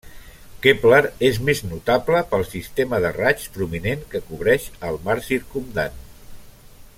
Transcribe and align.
Kepler 0.61 1.01
és 1.27 1.37
més 1.49 1.61
notable 1.73 2.21
pel 2.31 2.45
sistema 2.53 3.01
de 3.03 3.11
raigs 3.19 3.45
prominent 3.59 4.01
que 4.15 4.23
cobreix 4.31 4.67
el 4.89 4.99
mar 5.07 5.19
circumdant. 5.29 6.01